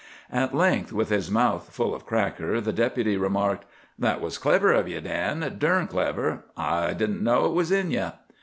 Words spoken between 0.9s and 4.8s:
with his mouth full of cracker, the Deputy remarked: "That was clever